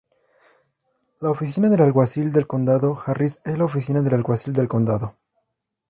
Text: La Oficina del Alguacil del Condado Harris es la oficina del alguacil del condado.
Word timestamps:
La 1.19 1.29
Oficina 1.29 1.69
del 1.69 1.79
Alguacil 1.83 2.31
del 2.31 2.47
Condado 2.47 2.97
Harris 3.05 3.39
es 3.45 3.55
la 3.59 3.65
oficina 3.65 4.01
del 4.01 4.15
alguacil 4.15 4.51
del 4.51 4.67
condado. 4.67 5.15